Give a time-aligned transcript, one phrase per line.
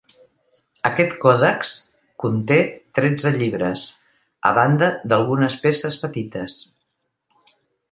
[0.87, 1.73] Aquest còdex
[2.23, 2.57] conté
[3.01, 3.85] tretze llibres,
[4.51, 6.59] a banda d'algunes peces petites.